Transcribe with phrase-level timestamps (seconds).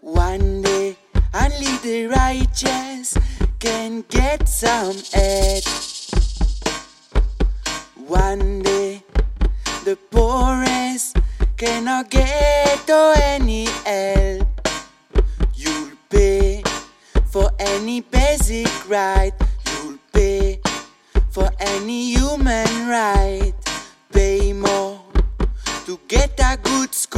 [0.00, 0.96] One day,
[1.34, 3.18] only the righteous
[3.58, 5.64] can get some aid.
[8.06, 9.02] One day,
[9.84, 11.16] the poorest
[11.56, 14.46] cannot get any help.
[15.54, 16.62] You'll pay
[17.26, 19.32] for any basic right.
[19.66, 20.60] You'll pay
[21.30, 23.52] for any human right.
[24.12, 25.00] Pay more
[25.86, 27.17] to get a good school.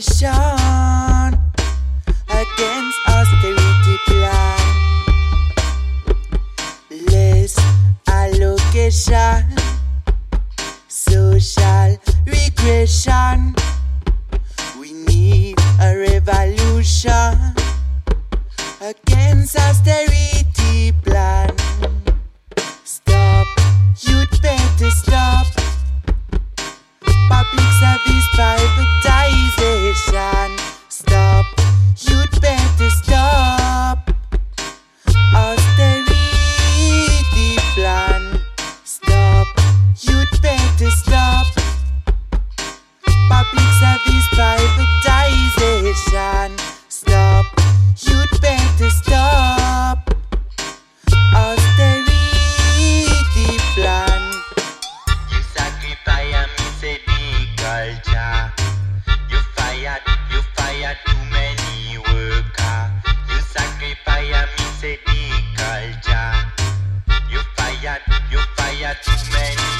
[0.00, 1.38] Demonstration
[2.30, 4.58] against austerity plan.
[7.08, 7.58] Less
[8.08, 9.44] allocation,
[10.88, 13.54] social regression.
[14.80, 17.54] We need a revolution
[18.80, 20.39] against austerity
[57.70, 59.38] You
[60.28, 60.42] you
[61.06, 61.92] too many.
[61.92, 62.02] You
[63.46, 64.66] sacrifice me
[65.54, 66.50] the.
[67.30, 67.40] You
[68.28, 68.40] you
[69.06, 69.70] too many.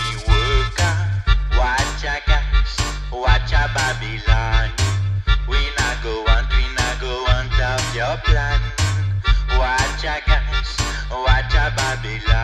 [1.59, 2.79] Watch a gosh,
[3.13, 4.71] watch Babylon.
[5.49, 7.01] We not go on, we not
[7.93, 8.61] your plan.
[9.59, 10.05] Watch
[11.11, 12.40] watch a Babylon.